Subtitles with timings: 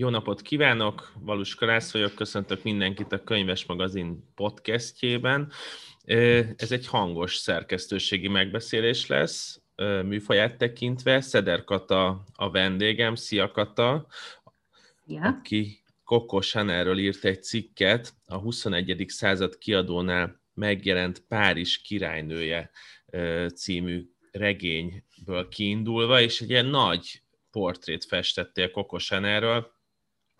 [0.00, 5.52] Jó napot kívánok, Valus Karász vagyok, köszöntök mindenkit a Könyves Magazin podcastjében.
[6.56, 9.60] Ez egy hangos szerkesztőségi megbeszélés lesz,
[10.04, 11.20] műfaját tekintve.
[11.20, 14.06] Szeder Kata a vendégem, szia Kata,
[15.06, 15.22] ja.
[15.22, 19.04] aki Coco Chanelről írt egy cikket, a 21.
[19.08, 22.70] század kiadónál megjelent Párizs királynője
[23.54, 29.76] című regényből kiindulva, és egy ilyen nagy portrét festettél Coco Chanelről,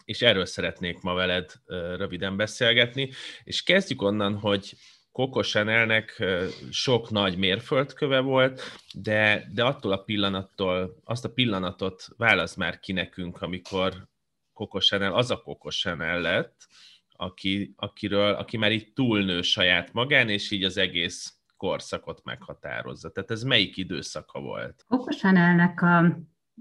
[0.09, 1.53] és erről szeretnék ma veled
[1.97, 3.11] röviden beszélgetni,
[3.45, 4.75] és kezdjük onnan, hogy
[5.13, 6.25] Coco Chanelnek
[6.71, 8.63] sok nagy mérföldköve volt,
[8.95, 14.09] de, de attól a pillanattól, azt a pillanatot válasz már ki nekünk, amikor
[14.53, 16.67] Coco Chanel az a Coco Chanel lett,
[17.09, 23.11] aki, akiről, aki már így túlnő saját magán, és így az egész korszakot meghatározza.
[23.11, 24.85] Tehát ez melyik időszaka volt?
[24.87, 25.99] Coco Chanelnek a,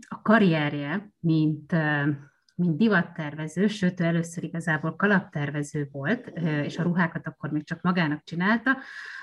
[0.08, 1.74] a karrierje, mint
[2.58, 6.28] mint divattervező, sőt, ő először igazából kalaptervező volt,
[6.64, 8.78] és a ruhákat akkor még csak magának csinálta,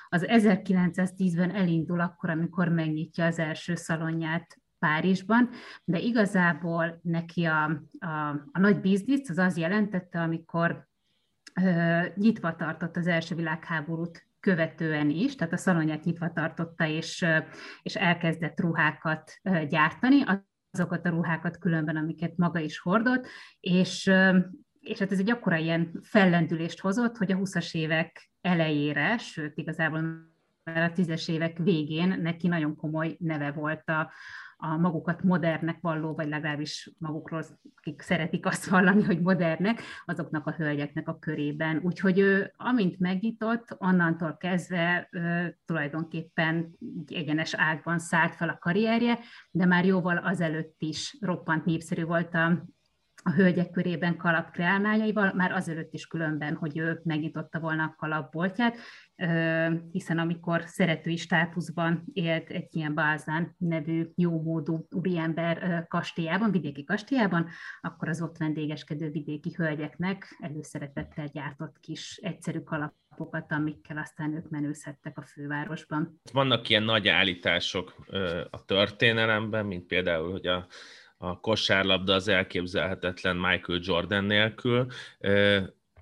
[0.08, 5.48] az 1910-ben elindul akkor, amikor megnyitja az első szalonját Párizsban,
[5.84, 7.64] de igazából neki a,
[7.98, 10.88] a, a nagy biznisz az az jelentette, amikor
[11.62, 17.26] ö, nyitva tartott az első világháborút követően is, tehát a szalonját nyitva tartotta, és,
[17.82, 20.22] és elkezdett ruhákat gyártani
[20.74, 23.26] azokat a ruhákat különben, amiket maga is hordott,
[23.60, 24.12] és,
[24.80, 30.32] és hát ez egy akkora ilyen fellendülést hozott, hogy a 20-as évek elejére, sőt igazából
[30.64, 34.12] már a tízes évek végén neki nagyon komoly neve volt a,
[34.64, 37.44] a magukat modernnek valló, vagy legalábbis magukról,
[37.76, 41.80] akik szeretik azt vallani, hogy modernek, azoknak a hölgyeknek a körében.
[41.82, 45.08] Úgyhogy ő, amint megnyitott, onnantól kezdve
[45.66, 46.70] tulajdonképpen
[47.06, 49.18] egyenes ágban szállt fel a karrierje,
[49.50, 52.64] de már jóval azelőtt is roppant népszerű volt a,
[53.26, 58.76] a hölgyek körében kalap kreálmányaival, már azelőtt is különben, hogy ő megnyitotta volna a kalapboltját,
[59.90, 67.48] hiszen amikor szeretői státuszban élt egy ilyen Bázán nevű jómódú úriember kastélyában, vidéki kastélyában,
[67.80, 75.18] akkor az ott vendégeskedő vidéki hölgyeknek előszeretettel gyártott kis egyszerű kalapokat, amikkel aztán ők menőzhettek
[75.18, 76.20] a fővárosban.
[76.32, 77.94] Vannak ilyen nagy állítások
[78.50, 80.66] a történelemben, mint például, hogy a
[81.16, 84.86] a kosárlabda az elképzelhetetlen Michael Jordan nélkül.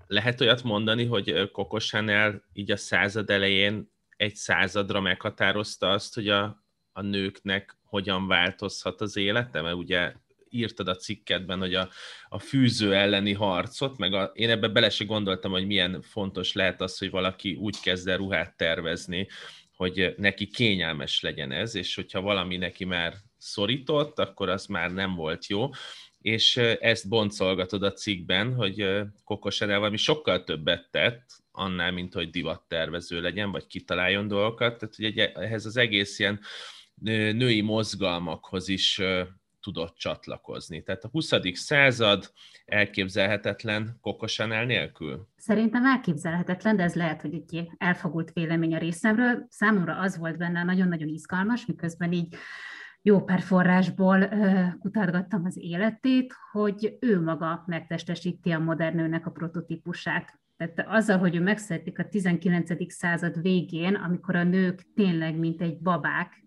[0.06, 6.28] Lehet olyat mondani, hogy Coco Chanel így a század elején egy századra meghatározta azt, hogy
[6.28, 10.12] a, a nőknek hogyan változhat az élete, mert ugye
[10.48, 11.88] írtad a cikketben, hogy a,
[12.28, 16.80] a fűző elleni harcot, meg a, én ebbe bele se gondoltam, hogy milyen fontos lehet
[16.80, 19.28] az, hogy valaki úgy kezd el ruhát tervezni,
[19.76, 25.14] hogy neki kényelmes legyen ez, és hogyha valami neki már szorított, akkor az már nem
[25.14, 25.70] volt jó,
[26.18, 32.30] és ezt boncolgatod a cikkben, hogy Kokos Edel valami sokkal többet tett, annál, mint hogy
[32.30, 36.40] divattervező legyen, vagy kitaláljon dolgokat, tehát hogy ehhez az egész ilyen
[37.32, 39.00] női mozgalmakhoz is
[39.60, 40.82] tudott csatlakozni.
[40.82, 41.32] Tehát a 20.
[41.52, 42.32] század
[42.64, 45.28] elképzelhetetlen Kokosanel nélkül?
[45.36, 49.46] Szerintem elképzelhetetlen, de ez lehet, hogy egy elfogult vélemény a részemről.
[49.48, 52.34] Számomra az volt benne nagyon-nagyon izgalmas, miközben így
[53.02, 54.28] jó pár forrásból
[54.78, 60.40] kutatgattam az életét, hogy ő maga megtestesíti a modern nőnek a prototípusát.
[60.56, 62.92] Tehát azzal, hogy ő megszületik a 19.
[62.92, 66.44] század végén, amikor a nők tényleg, mint egy babák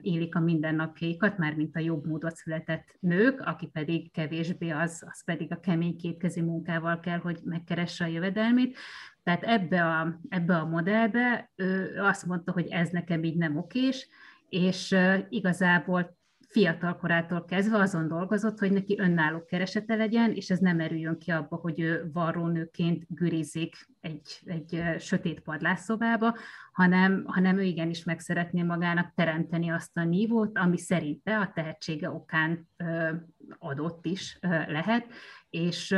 [0.00, 5.24] élik a mindennapjaikat, már mint a jobb módot született nők, aki pedig kevésbé az, az
[5.24, 8.76] pedig a kemény kétkezi munkával kell, hogy megkeresse a jövedelmét.
[9.22, 14.08] Tehát ebbe a, ebbe a modellbe ő azt mondta, hogy ez nekem így nem okés,
[14.54, 14.96] és
[15.28, 16.16] igazából
[16.48, 21.30] fiatal korától kezdve azon dolgozott, hogy neki önálló keresete legyen, és ez nem erüljön ki
[21.30, 26.36] abba, hogy ő varrónőként gürizik egy, egy sötét padlásszobába,
[26.72, 32.10] hanem, hanem ő igenis meg szeretné magának teremteni azt a nívót, ami szerinte a tehetsége
[32.10, 32.68] okán
[33.58, 35.06] adott is lehet,
[35.50, 35.96] és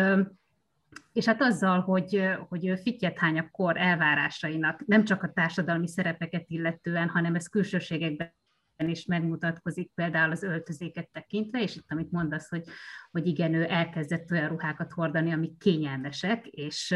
[1.13, 5.89] és hát azzal, hogy, hogy ő fittyet hány a kor elvárásainak, nem csak a társadalmi
[5.89, 8.35] szerepeket illetően, hanem ez külsőségekben
[8.79, 12.65] is megmutatkozik például az öltözéket tekintve, és itt amit mondasz, hogy,
[13.11, 16.95] hogy igen, ő elkezdett olyan ruhákat hordani, amik kényelmesek, és,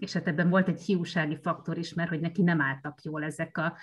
[0.00, 3.58] és hát ebben volt egy hiúsági faktor is, mert hogy neki nem álltak jól ezek
[3.58, 3.76] a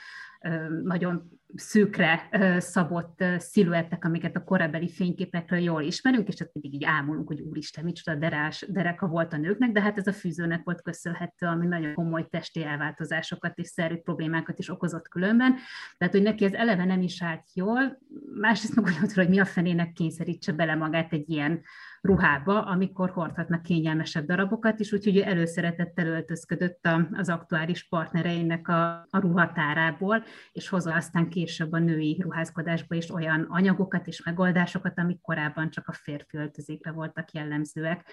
[0.84, 2.30] nagyon szűkre
[2.60, 7.84] szabott sziluettek, amiket a korabeli fényképekről jól ismerünk, és ott pedig így ámulunk, hogy úristen,
[7.84, 11.94] micsoda derás, dereka volt a nőknek, de hát ez a fűzőnek volt köszönhető, ami nagyon
[11.94, 15.56] komoly testi elváltozásokat és szerű problémákat is okozott különben.
[15.98, 18.00] Tehát, hogy neki ez eleve nem is állt jól,
[18.34, 21.62] másrészt meg hogy mi a fenének kényszerítse bele magát egy ilyen
[22.02, 29.20] ruhába, amikor hordhatnak kényelmesebb darabokat is, úgyhogy ő előszeretettel öltözködött az aktuális partnereinek a, a
[29.20, 35.69] ruhatárából, és hozza aztán később a női ruházkodásba is olyan anyagokat és megoldásokat, amik korábban
[35.69, 38.06] csak a férfi öltözékre voltak jellemzőek.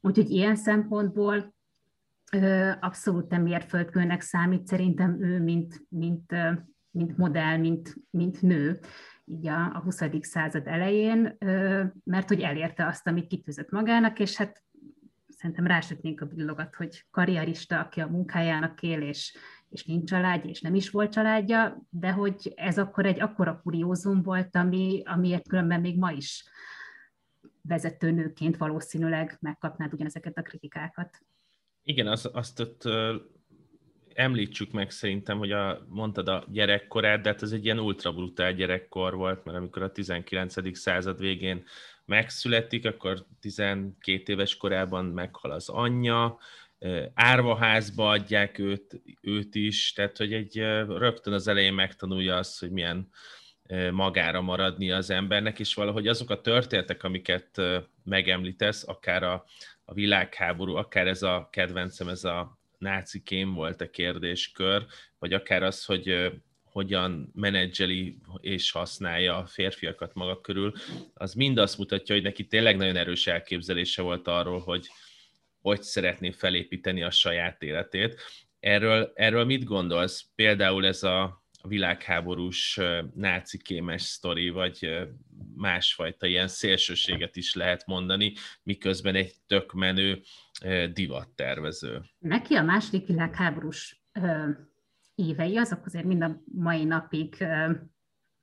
[0.00, 1.54] Úgyhogy ilyen szempontból
[2.80, 6.34] abszolút mérföldkőnek számít szerintem ő, mint, mint,
[6.90, 8.78] mint modell, mint, mint nő
[9.24, 10.02] így a, a 20.
[10.20, 11.36] század elején,
[12.04, 14.62] mert hogy elérte azt, amit kitűzött magának, és hát
[15.28, 19.36] szerintem rásütnénk a billogat, hogy karrierista, aki a munkájának él, és,
[19.74, 24.22] és nincs családja, és nem is volt családja, de hogy ez akkor egy akkora kuriózum
[24.22, 26.44] volt, ami, amiért különben még ma is
[27.62, 31.18] vezetőnőként valószínűleg megkapnád ugyanezeket a kritikákat.
[31.82, 32.82] Igen, az, azt ott
[34.14, 38.52] említsük meg szerintem, hogy a, mondtad a gyerekkorát, de hát ez egy ilyen ultra brutál
[38.52, 40.78] gyerekkor volt, mert amikor a 19.
[40.78, 41.64] század végén
[42.04, 46.38] megszületik, akkor 12 éves korában meghal az anyja,
[47.14, 53.08] árvaházba adják őt, őt is, tehát hogy egy rögtön az elején megtanulja azt, hogy milyen
[53.90, 57.60] magára maradni az embernek, és valahogy azok a történetek, amiket
[58.04, 59.44] megemlítesz, akár a,
[59.84, 64.86] a világháború, akár ez a kedvencem, ez a náci kém volt a kérdéskör,
[65.18, 66.32] vagy akár az, hogy
[66.64, 70.72] hogyan menedzseli és használja a férfiakat maga körül,
[71.14, 74.88] az mind azt mutatja, hogy neki tényleg nagyon erős elképzelése volt arról, hogy
[75.64, 78.20] hogy szeretné felépíteni a saját életét.
[78.60, 80.26] Erről, erről mit gondolsz?
[80.34, 82.80] Például ez a, világháborús
[83.14, 85.08] náci kémes sztori, vagy
[85.56, 88.32] másfajta ilyen szélsőséget is lehet mondani,
[88.62, 90.20] miközben egy tök menő
[90.92, 92.02] divattervező.
[92.18, 94.02] Neki a második világháborús
[95.14, 97.46] évei azok azért mind a mai napig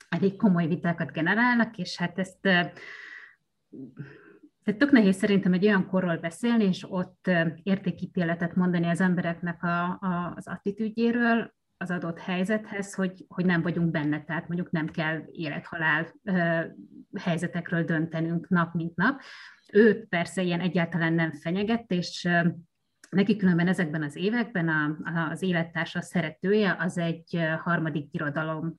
[0.09, 2.47] elég komoly vitákat generálnak, és hát ezt
[4.63, 7.29] tehát tök nehéz szerintem egy olyan korról beszélni, és ott
[7.63, 13.91] értékítéletet mondani az embereknek a, a, az attitűdjéről, az adott helyzethez, hogy, hogy nem vagyunk
[13.91, 16.13] benne, tehát mondjuk nem kell élethalál
[17.19, 19.21] helyzetekről döntenünk nap mint nap.
[19.73, 22.29] Ő persze ilyen egyáltalán nem fenyegett, és
[23.09, 24.97] neki különben ezekben az években a,
[25.31, 28.75] az élettársa szeretője az egy harmadik irodalom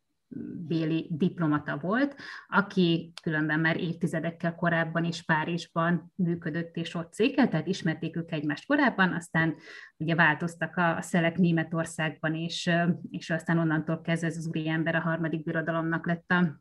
[0.67, 2.17] béli diplomata volt,
[2.49, 8.67] aki különben már évtizedekkel korábban is Párizsban működött és ott székel, tehát ismerték ők egymást
[8.67, 9.55] korábban, aztán
[9.97, 12.71] ugye változtak a, szelek Németországban, és,
[13.11, 16.57] és aztán onnantól kezdve ez az úriember a harmadik birodalomnak lett a,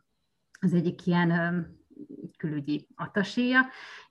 [0.60, 1.32] az egyik ilyen
[2.38, 3.66] külügyi ataséja,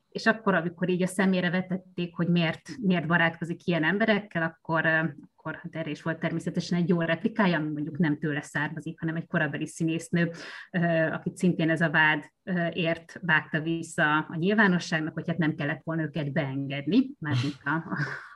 [0.08, 5.60] és akkor, amikor így a szemére vetették, hogy miért, miért barátkozik ilyen emberekkel, akkor, akkor
[5.62, 9.26] hát erre is volt természetesen egy jó replikája, ami mondjuk nem tőle származik, hanem egy
[9.26, 10.30] korabeli színésznő,
[11.12, 12.24] akit szintén ez a vád
[12.72, 17.70] ért vágta vissza a nyilvánosságnak, hogy hát nem kellett volna őket beengedni, mármint a,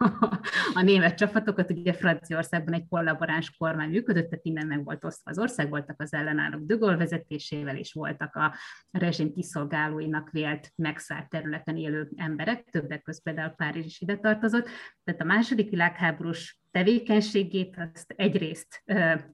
[0.05, 0.41] a,
[0.75, 5.39] a német csapatokat, ugye Franciaországban egy kollaboráns kormány működött, tehát innen meg volt osztva az
[5.39, 8.55] ország, voltak az ellenállók Gaulle vezetésével, és voltak a
[8.91, 14.69] rezsim kiszolgálóinak vélt megszállt területen élő emberek, többek között például Párizs is ide tartozott.
[15.05, 18.83] Tehát a második világháborús tevékenységét azt egyrészt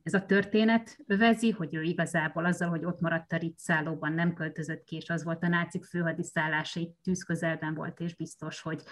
[0.02, 3.66] ez a történet övezi, hogy ő igazából azzal, hogy ott maradt a Ritz
[3.98, 8.82] nem költözött ki, és az volt a nácik főhadiszállása, itt tűzközelben volt, és biztos, hogy,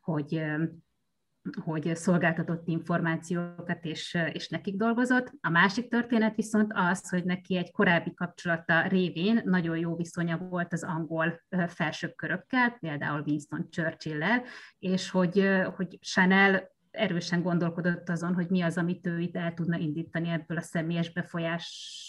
[0.00, 0.42] hogy
[1.64, 5.32] hogy szolgáltatott információkat, és, és nekik dolgozott.
[5.40, 10.72] A másik történet viszont az, hogy neki egy korábbi kapcsolata révén nagyon jó viszonya volt
[10.72, 14.42] az angol felsőbb körökkel, például Winston Churchill-lel,
[14.78, 19.76] és hogy, hogy Chanel erősen gondolkodott azon, hogy mi az, amit ő itt el tudna
[19.76, 22.04] indítani ebből a személyes befolyás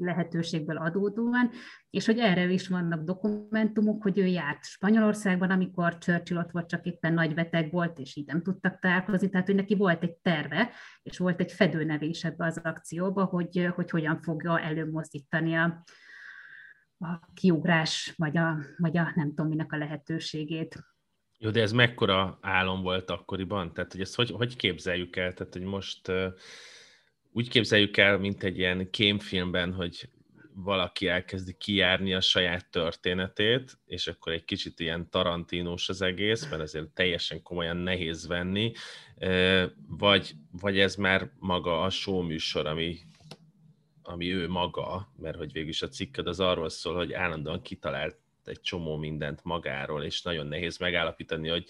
[0.00, 1.50] lehetőségből adódóan,
[1.90, 6.86] és hogy erre is vannak dokumentumok, hogy ő járt Spanyolországban, amikor Churchill ott volt, csak
[6.86, 10.70] éppen nagy beteg volt, és így nem tudtak találkozni, tehát hogy neki volt egy terve,
[11.02, 15.84] és volt egy fedőnevés ebbe az akcióba, hogy, hogy hogyan fogja előmozdítani a,
[16.98, 20.89] a kiugrás, vagy a, vagy a nem tudom minek a lehetőségét.
[21.42, 23.72] Jó, de ez mekkora álom volt akkoriban?
[23.72, 25.32] Tehát, hogy ezt hogy, hogy képzeljük el?
[25.34, 26.26] Tehát, hogy most uh,
[27.32, 30.08] úgy képzeljük el, mint egy ilyen kémfilmben, hogy
[30.54, 36.62] valaki elkezdi kijárni a saját történetét, és akkor egy kicsit ilyen tarantínos az egész, mert
[36.62, 38.72] ezért teljesen komolyan nehéz venni,
[39.88, 42.98] vagy, vagy ez már maga a show műsor, ami,
[44.02, 48.16] ami ő maga, mert hogy végül is a cikked az arról szól, hogy állandóan kitalált
[48.48, 51.66] egy csomó mindent magáról, és nagyon nehéz megállapítani, hogy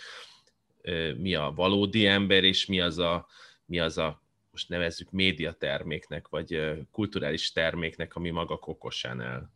[1.16, 3.26] mi a valódi ember, és mi az a,
[3.64, 9.52] mi az a most nevezzük médiaterméknek, vagy kulturális terméknek, ami maga Coco Chanel.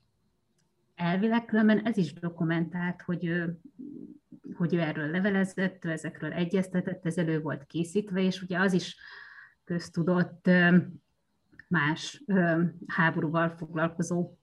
[0.95, 3.61] elvileg különben ez is dokumentált, hogy ő,
[4.55, 8.97] hogy ő erről levelezett, ő ezekről egyeztetett, ez elő volt készítve, és ugye az is
[9.65, 10.51] köztudott
[11.69, 12.23] más
[12.87, 14.39] háborúval foglalkozó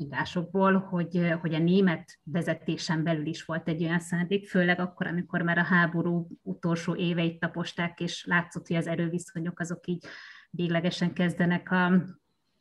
[0.00, 5.42] írásokból, hogy, hogy a német vezetésen belül is volt egy olyan szándék, főleg akkor, amikor
[5.42, 10.04] már a háború utolsó éveit taposták, és látszott, hogy az erőviszonyok azok így
[10.50, 11.86] véglegesen kezdenek a,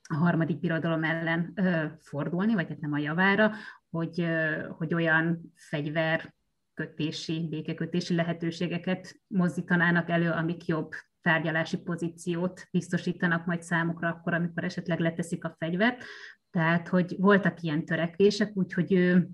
[0.09, 3.51] a harmadik birodalom ellen ö, fordulni, vagy hát nem a javára,
[3.89, 6.33] hogy, ö, hogy olyan fegyver
[6.73, 10.91] kötési, békekötési lehetőségeket mozdítanának elő, amik jobb
[11.25, 16.03] tárgyalási pozíciót biztosítanak majd számukra akkor, amikor esetleg leteszik a fegyvert.
[16.49, 19.29] Tehát, hogy voltak ilyen törekvések, úgyhogy ő,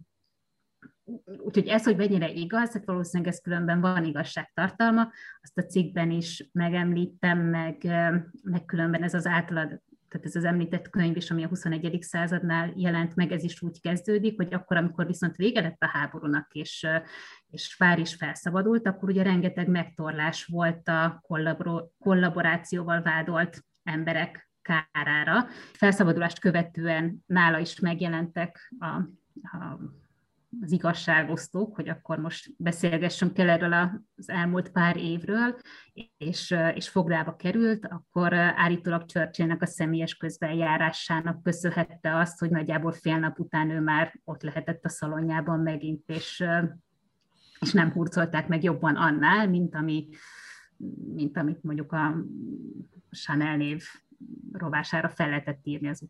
[1.43, 6.50] Úgyhogy ez, hogy mennyire igaz, hát valószínűleg ez különben van igazságtartalma, azt a cikkben is
[6.51, 7.83] megemlítem, meg,
[8.43, 9.81] meg különben ez az általad
[10.12, 11.98] tehát ez az említett könyv is, ami a 21.
[12.01, 16.48] századnál jelent meg, ez is úgy kezdődik, hogy akkor, amikor viszont vége lett a háborúnak,
[16.53, 16.88] és,
[17.48, 21.24] és Fár is felszabadult, akkor ugye rengeteg megtorlás volt a
[22.00, 25.48] kollaborációval vádolt emberek kárára.
[25.74, 28.86] Felszabadulást követően nála is megjelentek a,
[29.58, 29.80] a
[30.60, 33.74] az igazságosztók, hogy akkor most beszélgessünk el erről
[34.15, 35.55] az elmúlt pár évről,
[36.17, 43.17] és, és fogdába került, akkor állítólag Churchillnek a személyes közbenjárásának köszönhette azt, hogy nagyjából fél
[43.17, 46.43] nap után ő már ott lehetett a szalonjában megint, és,
[47.60, 50.10] és nem hurcolták meg jobban annál, mint, ami,
[51.13, 52.15] mint amit mondjuk a
[53.12, 53.84] Chanel név
[54.51, 56.03] rovására fel lehetett írni az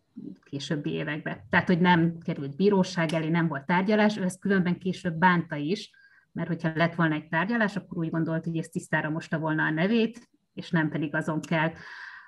[0.52, 1.42] későbbi években.
[1.50, 5.92] Tehát, hogy nem került bíróság elé, nem volt tárgyalás, ő ezt különben később bánta is,
[6.32, 9.70] mert hogyha lett volna egy tárgyalás, akkor úgy gondolt, hogy ez tisztára mosta volna a
[9.70, 11.72] nevét, és nem pedig azon kell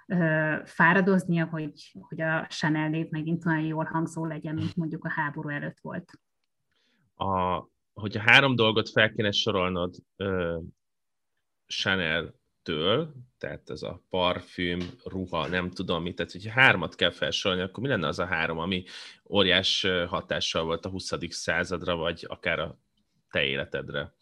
[0.08, 5.12] ö, fáradoznia, hogy, hogy a Chanel név megint olyan jól hangzó legyen, mint mondjuk a
[5.12, 6.12] háború előtt volt.
[7.15, 7.63] A,
[7.94, 10.60] hogyha három dolgot fel kéne sorolnod ö,
[11.68, 17.63] Chanel től, tehát ez a parfüm, ruha, nem tudom mit, tehát hogyha hármat kell felsorolni,
[17.63, 18.84] akkor mi lenne az a három, ami
[19.29, 21.12] óriás hatással volt a 20.
[21.29, 22.79] századra, vagy akár a
[23.32, 24.13] te életedre?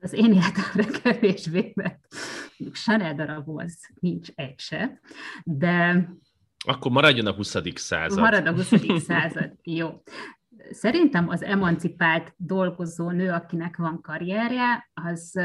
[0.00, 2.06] Az én életemre kevésbé, mert
[2.72, 5.00] Chanel darab az nincs egy se,
[5.44, 6.08] de
[6.64, 7.56] akkor maradjon a 20.
[7.74, 8.18] század.
[8.18, 8.68] Marad a 20.
[9.04, 10.02] század, jó
[10.70, 15.40] szerintem az emancipált dolgozó nő, akinek van karrierje, az,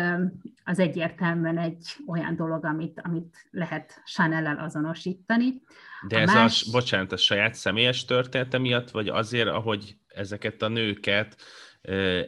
[0.64, 5.62] az egyértelműen egy olyan dolog, amit, amit lehet chanel azonosítani.
[6.08, 6.66] De a ez más...
[6.68, 11.36] a, bocsánat, a saját személyes története miatt, vagy azért, ahogy ezeket a nőket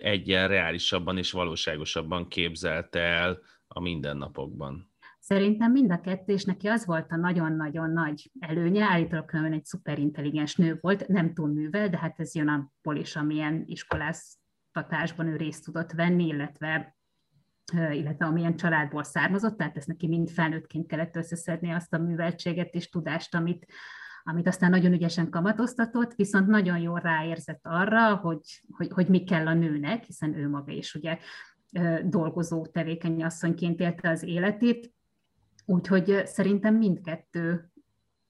[0.01, 4.88] egyen reálisabban és valóságosabban képzelte el a mindennapokban?
[5.29, 9.65] Szerintem mind a kettő, és neki az volt a nagyon-nagyon nagy előnye, állítólag különben egy
[9.65, 15.35] szuperintelligens nő volt, nem túl művel, de hát ez jön abból is, amilyen iskoláztatásban ő
[15.35, 16.97] részt tudott venni, illetve
[17.91, 22.89] illetve amilyen családból származott, tehát ezt neki mind felnőttként kellett összeszedni azt a műveltséget és
[22.89, 23.65] tudást, amit,
[24.23, 29.47] amit aztán nagyon ügyesen kamatoztatott, viszont nagyon jól ráérzett arra, hogy, hogy, hogy mi kell
[29.47, 31.17] a nőnek, hiszen ő maga is ugye
[32.03, 34.97] dolgozó tevékeny asszonyként élte az életét,
[35.69, 37.71] Úgyhogy szerintem mindkettő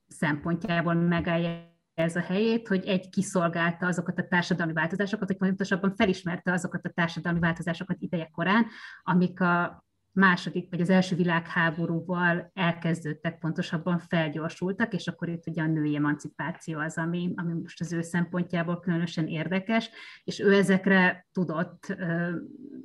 [0.08, 6.52] szempontjából megállja ez a helyét, hogy egy kiszolgálta azokat a társadalmi változásokat, vagy pontosabban felismerte
[6.52, 8.66] azokat a társadalmi változásokat ideje korán,
[9.02, 15.66] amik a második vagy az első világháborúval elkezdődtek, pontosabban felgyorsultak, és akkor itt ugye a
[15.66, 19.90] női emancipáció az, ami, ami most az ő szempontjából különösen érdekes,
[20.24, 21.96] és ő ezekre tudott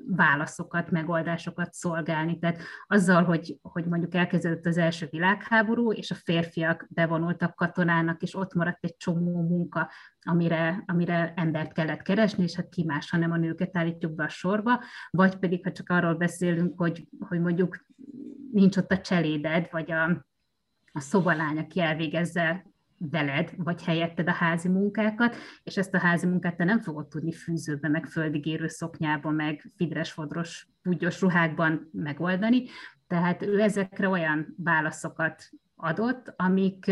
[0.08, 2.40] válaszokat, megoldásokat szolgálni.
[2.40, 8.36] Tehát azzal, hogy, hogy mondjuk elkezdődött az első világháború, és a férfiak bevonultak katonának, és
[8.36, 13.32] ott maradt egy csomó munka, amire, amire embert kellett keresni, és hát ki más, hanem
[13.32, 17.86] a nőket állítjuk be a sorba, vagy pedig, ha csak arról beszélünk, hogy, hogy mondjuk
[18.52, 20.04] nincs ott a cseléded, vagy a,
[20.92, 22.66] a szobalány, aki elvégezze
[22.98, 27.32] veled, vagy helyetted a házi munkákat, és ezt a házi munkát te nem fogod tudni
[27.32, 32.64] fűzőbe, meg földigérő szoknyában, meg fidres-fodros, pugyos ruhákban megoldani.
[33.08, 36.92] Tehát ő ezekre olyan válaszokat adott, amik,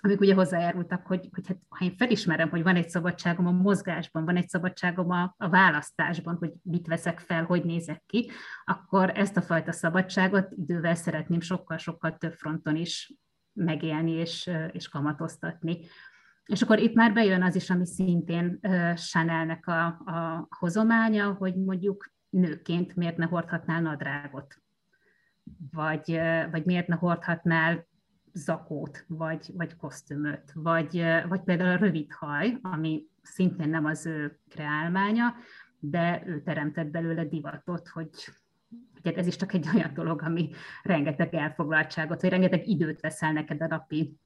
[0.00, 4.24] amik ugye hozzájárultak, hogy, hogy hát, ha én felismerem, hogy van egy szabadságom a mozgásban,
[4.24, 8.30] van egy szabadságom a, a választásban, hogy mit veszek fel, hogy nézek ki,
[8.64, 13.12] akkor ezt a fajta szabadságot idővel szeretném sokkal-sokkal több fronton is
[13.58, 15.78] megélni és, és kamatoztatni.
[16.44, 18.60] És akkor itt már bejön az is, ami szintén
[18.94, 24.62] Chanelnek a, a hozománya, hogy mondjuk nőként miért ne hordhatnál nadrágot,
[25.70, 27.86] vagy, vagy miért ne hordhatnál
[28.32, 34.38] zakót, vagy, vagy kosztümöt, vagy, vagy például a rövid haj, ami szintén nem az ő
[34.48, 35.34] kreálmánya,
[35.78, 38.10] de ő teremtett belőle divatot, hogy
[38.98, 40.50] Ugye ez is csak egy olyan dolog, ami
[40.82, 44.16] rengeteg elfoglaltságot, vagy rengeteg időt veszel neked a napi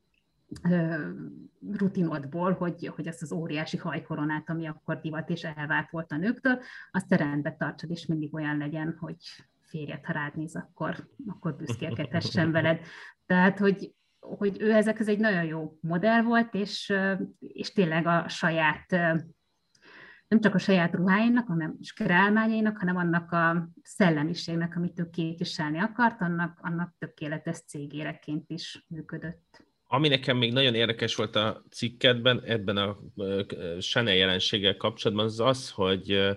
[1.72, 6.60] rutinodból, hogy, hogy ezt az óriási hajkoronát, ami akkor divat és elvált volt a nőktől,
[6.90, 9.16] azt te rendbe tartsad, és mindig olyan legyen, hogy
[9.60, 12.80] férjet, ha rád néz, akkor, akkor büszkélkedhessen veled.
[13.26, 16.92] Tehát, hogy, hogy ő ezek ez egy nagyon jó modell volt, és,
[17.38, 18.96] és tényleg a saját
[20.32, 25.78] nem csak a saját ruháinak, hanem is kreálmányainak, hanem annak a szellemiségnek, amit ő képviselni
[25.78, 29.64] akart, annak, annak tökéletes cégéreként is működött.
[29.86, 32.98] Ami nekem még nagyon érdekes volt a cikkedben, ebben a
[33.78, 36.36] Chanel jelenséggel kapcsolatban, az az, hogy, hogy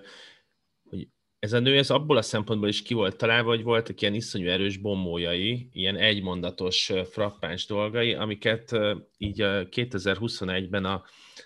[1.46, 4.48] ez a nő ez abból a szempontból is ki volt találva, hogy voltak ilyen iszonyú
[4.48, 8.78] erős bombójai, ilyen egymondatos frappáns dolgai, amiket
[9.18, 11.04] így 2021-ben a,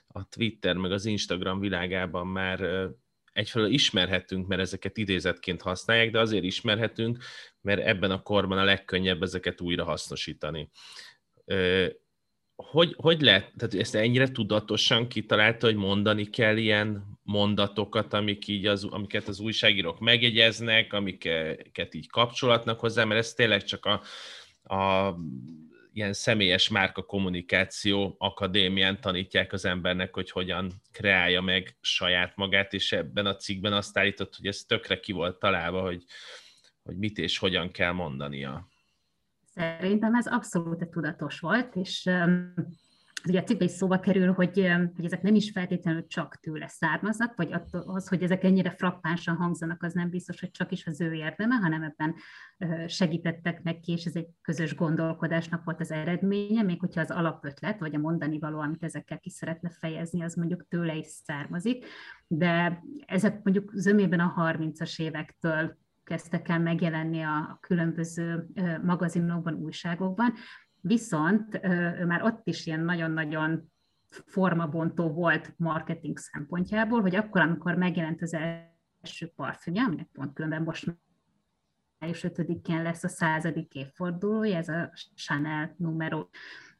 [0.08, 2.88] a Twitter meg az Instagram világában már
[3.32, 7.18] egyfelől ismerhetünk, mert ezeket idézetként használják, de azért ismerhetünk,
[7.60, 10.70] mert ebben a korban a legkönnyebb ezeket újra hasznosítani
[12.62, 18.66] hogy, hogy lehet, tehát ezt ennyire tudatosan kitalálta, hogy mondani kell ilyen mondatokat, amik így
[18.66, 24.02] az, amiket az újságírók megjegyeznek, amiket így kapcsolatnak hozzá, mert ez tényleg csak a,
[24.74, 25.16] a
[25.92, 32.92] ilyen személyes márka kommunikáció akadémián tanítják az embernek, hogy hogyan kreálja meg saját magát, és
[32.92, 36.04] ebben a cikkben azt állított, hogy ez tökre ki volt találva, hogy,
[36.82, 38.69] hogy mit és hogyan kell mondania.
[39.60, 42.10] Szerintem ez abszolút tudatos volt, és
[43.28, 47.36] ugye a cikkben is szóba kerül, hogy, hogy ezek nem is feltétlenül csak tőle származnak,
[47.36, 51.12] vagy az, hogy ezek ennyire frappánsan hangzanak, az nem biztos, hogy csak is az ő
[51.12, 52.14] érdeme, hanem ebben
[52.86, 57.94] segítettek neki, és ez egy közös gondolkodásnak volt az eredménye, még hogyha az alapötlet, vagy
[57.94, 61.86] a mondani való, amit ezekkel ki szeretne fejezni, az mondjuk tőle is származik,
[62.26, 65.78] de ezek mondjuk zömében a 30-as évektől
[66.10, 68.46] kezdtek el megjelenni a különböző
[68.82, 70.32] magazinokban, újságokban,
[70.80, 71.60] viszont
[71.98, 73.72] ő már ott is ilyen nagyon-nagyon
[74.26, 80.98] formabontó volt marketing szempontjából, hogy akkor, amikor megjelent az első parfümje, aminek pont különben most
[81.98, 86.28] május 5-én lesz a századik évfordulója, ez a Chanel numero,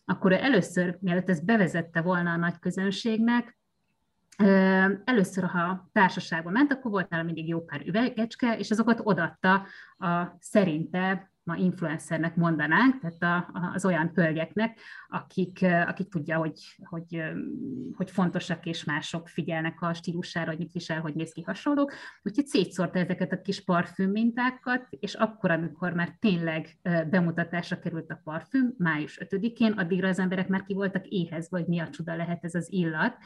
[0.05, 3.59] akkor először, mielőtt ezt bevezette volna a nagy közönségnek,
[5.05, 9.67] Először, ha társaságban ment, akkor volt nála mindig jó pár üvegecske, és azokat odatta
[9.99, 17.23] a szerinte ma influencernek mondanánk, tehát a, az olyan hölgyeknek, akik, akik tudja, hogy, hogy,
[17.93, 21.93] hogy fontosak és mások figyelnek a stílusára, hogy mit visel, hogy néz ki hasonlók.
[22.23, 26.79] Úgyhogy szétszórta ezeket a kis parfüm mintákat, és akkor, amikor már tényleg
[27.11, 31.79] bemutatásra került a parfüm, május 5-én, addigra az emberek már ki voltak éhezve, hogy mi
[31.79, 33.17] a csuda lehet ez az illat,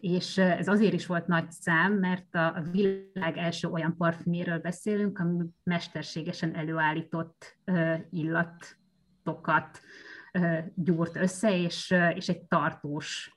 [0.00, 5.44] és ez azért is volt nagy szám, mert a világ első olyan parfüméről beszélünk, ami
[5.62, 7.58] mesterségesen előállított
[8.10, 9.80] illatokat
[10.74, 13.36] gyúrt össze, és, és egy tartós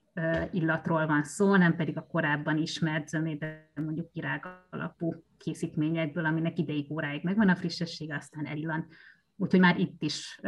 [0.51, 6.91] illatról van szó, nem pedig a korábban ismert zömében mondjuk virág alapú készítményekből, aminek ideig
[6.91, 8.87] óráig megvan a frissessége, aztán elillan.
[9.35, 10.39] Úgyhogy már itt is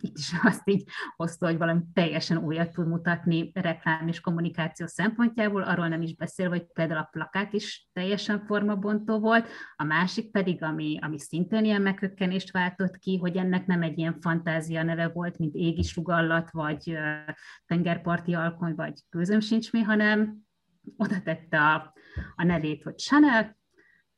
[0.00, 5.62] itt is azt így hozta, hogy valami teljesen újat tud mutatni reklám és kommunikáció szempontjából,
[5.62, 10.62] arról nem is beszél, hogy például a plakát is teljesen formabontó volt, a másik pedig,
[10.62, 15.38] ami, ami szintén ilyen megkökkenést váltott ki, hogy ennek nem egy ilyen fantázia neve volt,
[15.38, 16.98] mint égi sugallat, vagy
[17.66, 20.36] tengerparti alkony, vagy gőzöm sincs mi, hanem
[20.96, 21.94] oda tette a,
[22.36, 23.56] a nevét, hogy Chanel,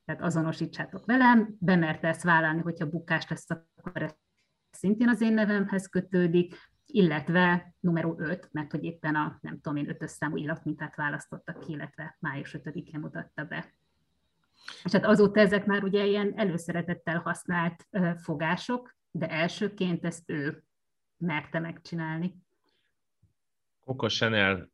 [0.04, 4.18] tehát azonosítsátok velem, bemerte ezt vállalni, hogyha bukás lesz, akkor ezt
[4.74, 6.54] szintén az én nevemhez kötődik,
[6.87, 11.72] illetve numero 5, mert hogy éppen a, nem tudom én, ötös számú illatmintát választottak ki,
[11.72, 13.72] illetve május 5-én mutatta be.
[14.84, 20.64] És hát azóta ezek már ugye ilyen előszeretettel használt fogások, de elsőként ezt ő
[21.16, 22.34] merte megcsinálni.
[23.80, 24.70] Coco Chanel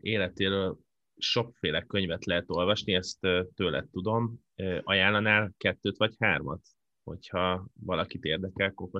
[0.00, 0.78] életéről
[1.16, 3.20] sokféle könyvet lehet olvasni, ezt
[3.54, 4.40] tőled tudom.
[4.82, 6.60] Ajánlanál kettőt vagy hármat?
[7.08, 8.98] Hogyha valakit érdekel Coco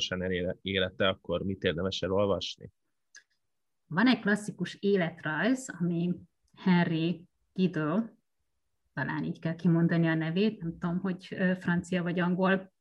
[0.63, 2.71] élete, akkor mit érdemes elolvasni?
[3.87, 6.15] Van egy klasszikus életrajz, ami
[6.57, 8.03] Henry Guido,
[8.93, 11.25] talán így kell kimondani a nevét, nem tudom, hogy
[11.61, 12.73] francia vagy angol,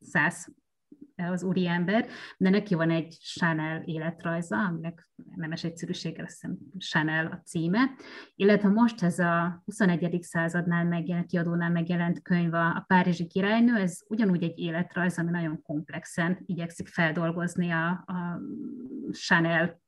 [0.00, 0.54] száz
[1.16, 2.06] az úriember,
[2.38, 7.90] de neki van egy Chanel életrajza, aminek nemes egyszerűséggel azt hiszem Chanel a címe,
[8.34, 10.22] illetve most ez a 21.
[10.22, 16.38] századnál megjelent, kiadónál megjelent könyv a, Párizsi királynő, ez ugyanúgy egy életrajz, ami nagyon komplexen
[16.46, 18.40] igyekszik feldolgozni a, a
[19.12, 19.82] Chanel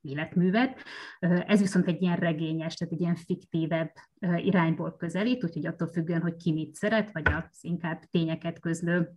[0.00, 0.82] életművet.
[1.18, 3.92] Ez viszont egy ilyen regényes, tehát egy ilyen fiktívebb
[4.36, 9.14] irányból közelít, úgyhogy attól függően, hogy ki mit szeret, vagy az inkább tényeket közlő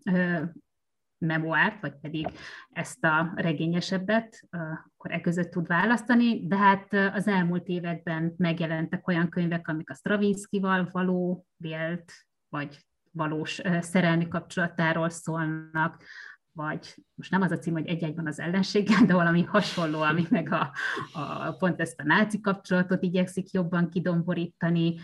[1.17, 2.27] memoárt, vagy pedig
[2.71, 4.47] ezt a regényesebbet,
[4.93, 9.93] akkor e között tud választani, de hát az elmúlt években megjelentek olyan könyvek, amik a
[9.93, 12.13] Stravinsky-val való, vélt,
[12.49, 16.03] vagy valós szerelmi kapcsolatáról szólnak,
[16.51, 20.23] vagy most nem az a cím, hogy egy-egy van az ellenséggel, de valami hasonló, ami
[20.29, 20.71] meg a,
[21.13, 24.95] a pont ezt a náci kapcsolatot igyekszik jobban kidomborítani.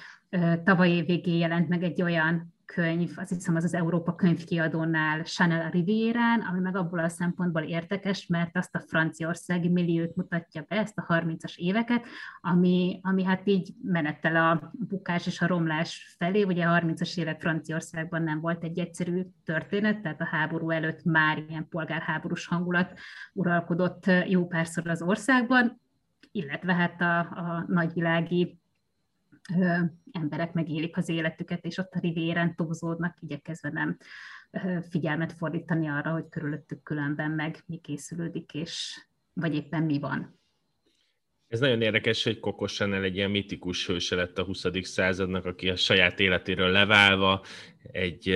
[0.64, 5.70] Tavaly év végén jelent meg egy olyan könyv, azt hiszem az az Európa könyvkiadónál Chanel
[5.70, 10.98] Rivierán, ami meg abból a szempontból érdekes, mert azt a franciaországi milliót mutatja be, ezt
[10.98, 12.06] a 30-as éveket,
[12.42, 16.44] ami, ami hát így menettel a bukás és a romlás felé.
[16.44, 21.38] Ugye a 30-as évek Franciaországban nem volt egy egyszerű történet, tehát a háború előtt már
[21.50, 23.00] ilyen polgárháborús hangulat
[23.34, 25.82] uralkodott jó párszor az országban,
[26.32, 28.62] illetve hát a, a nagyvilági
[30.12, 33.98] emberek megélik az életüket, és ott a rivéren tózódnak, igyekezve nem
[34.90, 40.40] figyelmet fordítani arra, hogy körülöttük különben meg mi készülődik, és vagy éppen mi van.
[41.48, 44.66] Ez nagyon érdekes, hogy Coco Chanel egy ilyen mitikus hőse lett a 20.
[44.82, 47.44] századnak, aki a saját életéről leválva
[47.92, 48.30] egy,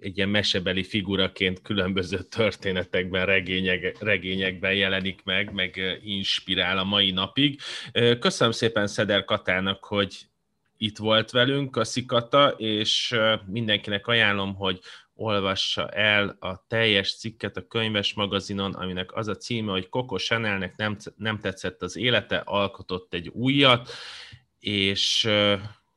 [0.00, 7.60] egy ilyen mesebeli figuraként különböző történetekben, regények, regényekben jelenik meg, meg inspirál a mai napig.
[8.18, 10.26] Köszönöm szépen Szeder Katának, hogy
[10.76, 14.80] itt volt velünk, köszi Kata, és mindenkinek ajánlom, hogy
[15.14, 20.76] olvassa el a teljes cikket a könyves magazinon, aminek az a címe, hogy Coco Chanelnek
[20.76, 23.90] nem, nem tetszett az élete, alkotott egy újat,
[24.60, 25.28] és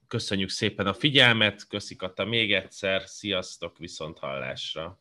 [0.09, 4.99] köszönjük szépen a figyelmet, köszi Kata még egyszer, sziasztok, viszont hallásra!